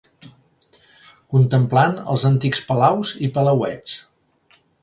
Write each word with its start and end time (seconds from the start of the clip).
Contemplant 1.33 1.93
els 2.15 2.25
antics 2.31 2.65
palaus 2.73 3.15
i 3.29 3.33
palauets 3.37 3.99